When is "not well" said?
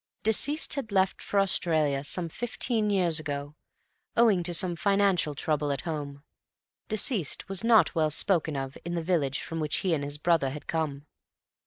7.63-8.09